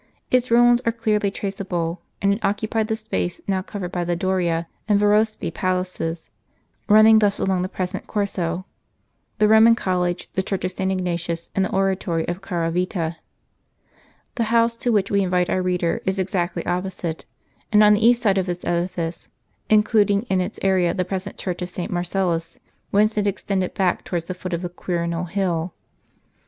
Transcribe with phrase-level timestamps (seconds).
[0.31, 4.67] Its ruins are clearly traceable; and it occupied the space now covered by the Doria
[4.87, 6.31] and Yerospi palaces
[6.89, 8.65] (run ning thus along the present Corso),
[9.37, 10.91] the Roman College, the Church of St.
[10.91, 13.17] Ignatius, and the Oratory of the Caravita.
[14.37, 17.25] The house to which we invite our reader is exactly oppo site,
[17.71, 19.29] and on the east side of this edifice,
[19.69, 21.91] including in its area the present church of St.
[21.91, 22.57] Marcellus,
[22.89, 25.75] whence it extended back towards the foot of the Quirinal hill.